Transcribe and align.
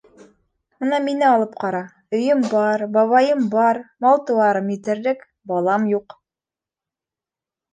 -Мына 0.83 0.99
мине 1.07 1.25
алып 1.31 1.51
ҡара: 1.63 1.81
өйөм 2.19 2.41
бар, 2.53 2.85
бабайым 2.95 3.45
бар, 3.57 3.81
мал-тыуарым 4.07 4.73
етерлек, 4.77 5.23
балам 5.53 5.87
юҡ. 5.93 6.19